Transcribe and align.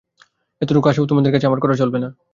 এতটুকু 0.61 0.87
আশাও 0.89 1.09
তোদের 1.09 1.33
কাছে 1.33 1.47
আমার 1.47 1.61
করা 1.61 1.75
চলবে 1.75 1.99
না? 1.99 2.09